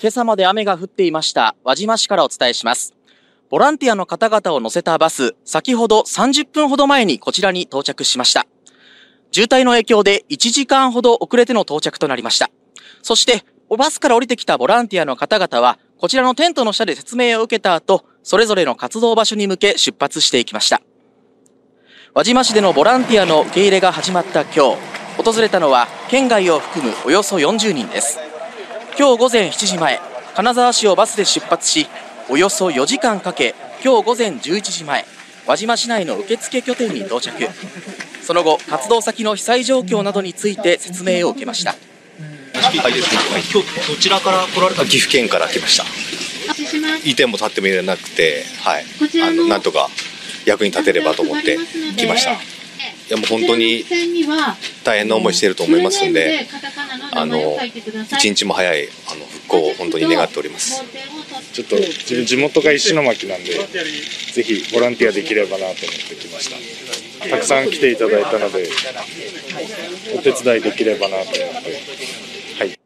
[0.00, 1.56] 今朝まで雨が降っていました。
[1.64, 2.94] 輪島市からお伝えします。
[3.50, 8.46] ボランティアの方々を乗せたバス先ほど30分ほど前にこちらに到着しました。
[9.32, 12.48] 渋滞の影響で1時間ほど遅れての到着となりました。
[13.02, 13.42] そして
[13.76, 20.80] バスから降りてきたボランティアの方々はこちらのテントの下で説明を受けた後それぞれの活動場所に向け出発していきました。
[22.14, 28.27] 輪島市でのボランティアの受け入れが始まった今日訪れたのは県外を含むおよそ40人です。
[28.98, 30.00] 今日午前7時前
[30.34, 31.86] 金沢市をバスで出発し
[32.28, 35.04] およそ4時間かけ今日午前11時前
[35.46, 37.30] 輪島市内の受付拠点に到着。
[38.22, 41.70] その後活動先の被災状況などについて説明を受けました。
[41.70, 43.20] はいですね、
[43.52, 44.84] 今日どちらから来られた？
[44.84, 45.84] 岐阜県から来ました。
[47.08, 48.84] いても立ってもいらなくてはい。
[49.22, 49.88] あのなんとか
[50.44, 51.56] 役に立てればと思って
[51.96, 52.32] 来ました。
[52.32, 52.36] い
[53.10, 53.84] やもう本当に
[54.84, 56.46] 大変な思いしていると思いますんで
[57.12, 57.58] あの
[58.12, 60.82] 一日も早いあの復興を本当に願っております。
[61.52, 63.52] ちょっと自分地元が石巻なんで
[64.32, 66.50] ぜひボランティアできればなと思って来まし
[67.20, 67.28] た。
[67.28, 68.68] たくさん来ていただいたので
[70.16, 71.38] お手伝いできればなと思って。
[72.58, 72.78] はい。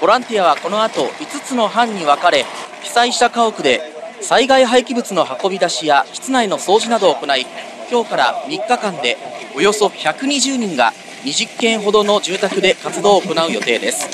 [0.00, 2.44] ボランティアはこの後5つの班に分かれ
[2.82, 3.87] 被災した家屋で
[4.20, 7.46] 災害廃棄物の運び出しや室内の掃除などを行い
[7.90, 9.16] 今日から3日間で
[9.54, 10.92] およそ120人が
[11.24, 14.08] 20軒ほどの住宅で活動を行う予定です。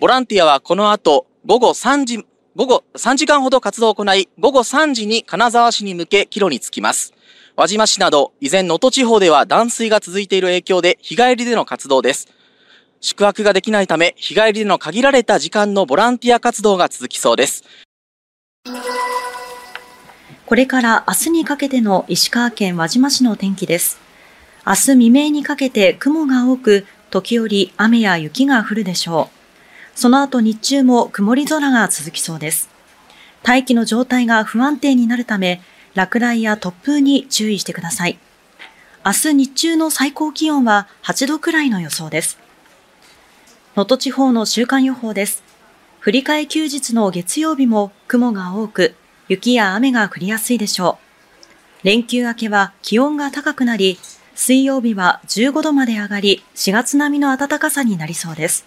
[0.00, 2.24] ボランティアはこの後午後3時
[2.56, 7.12] 午後3時間ほど活動を行い午後3時に金沢市に向け帰路に着きます。
[7.56, 12.28] 輪島市など依然能登地方では断水が続いている影響で日帰りでの活動です。
[13.00, 17.64] 宿泊ができないため日帰りでの限られた時間のボランティア活動が続きそうです。
[20.54, 23.98] これから明日にかけての石川県輪島市の天気です。
[24.64, 29.30] 明日未明にかけて雲が多く、時折雨や雪が降るでしょ
[29.96, 29.98] う。
[29.98, 32.70] その後日中も曇り空が続きそうです。
[33.42, 35.60] 大気の状態が不安定になるため、
[35.94, 38.20] 落雷や突風に注意してください。
[39.04, 42.38] 明日日中の最高気温は8度くらいの予想です。
[43.74, 45.42] 能登地方の週間予報です。
[45.98, 48.94] 振り替休日の月曜日も雲が多く、
[49.28, 50.98] 雪や雨が降りやすいでしょ
[51.82, 51.86] う。
[51.86, 53.98] 連休明けは気温が高くなり、
[54.34, 58.64] 水曜日は15度まで上がり、4月並みの暖かさになりそうです。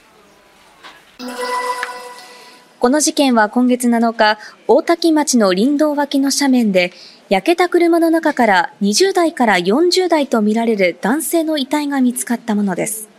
[2.79, 4.37] この事件は今月7日、
[4.67, 6.93] 大多喜町の林道脇の斜面で、
[7.27, 13.09] 焼けた車の中から20代から40代とみられる男性の遺体が見つかったものです。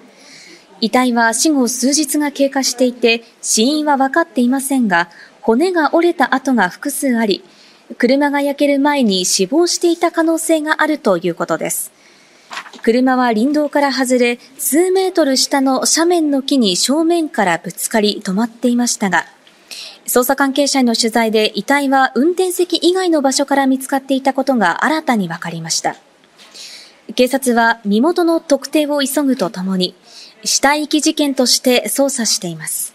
[0.81, 5.10] 遺体は死後数日が経過していて、死因は分かっていませんが、
[5.49, 7.43] 骨が折れた跡が複数あり、
[7.97, 11.91] 車が焼ける前に死亡していた可能性があるということです。
[12.83, 19.25] 車は林道から外れ、数メートル下の斜面の木に正面からぶつかり止まっていましたが、
[20.05, 25.97] 捜査関係者への取材で遺体は運転席以外の場所から見つかっていたことが新たに分かりました。
[27.15, 29.95] 警察は身元の特定を急ぐとともに、
[30.45, 32.93] 死体遺棄事件として捜査しています。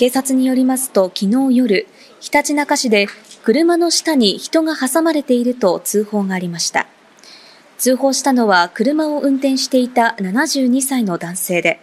[0.00, 1.86] 警察によりますと昨日夜、
[2.20, 3.06] ひたちなか市で
[3.44, 6.86] 車の下に人が挟まれていると通報がありました。
[7.76, 11.82] 通報したのは車を運転していた72歳の男性で、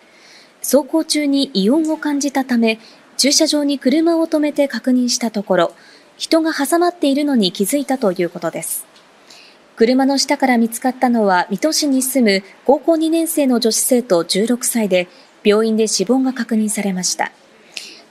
[0.64, 2.80] 走行中に異音を感じたため、
[3.18, 5.74] 駐車場に車を止めて確認したところ、
[6.18, 8.88] 人が挟まっているのに気づいたということです。
[9.76, 15.08] 車の下から見つかったのは水戸市に住む高校2年生の女子生徒16歳で、
[15.44, 17.32] 病院で死亡が確認されました。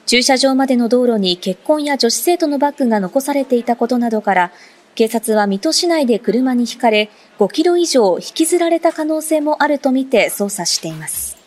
[0.06, 4.52] 駐車場までの道路に結婚や女子生徒のバッグが残されていたことなどから、
[4.94, 11.45] 警察は水戸市内で車にひかれ、5キロ以上引きずられた可能性もあるとみて捜査しています。